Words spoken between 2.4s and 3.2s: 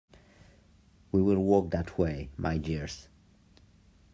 dears.